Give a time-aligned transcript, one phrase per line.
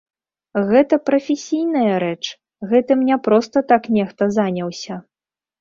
[0.69, 2.23] Гэта прафесійная рэч,
[2.71, 5.01] гэтым не проста так нехта заняўся.